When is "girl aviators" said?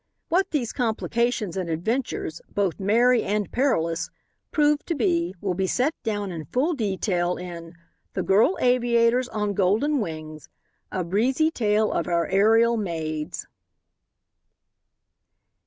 8.23-9.29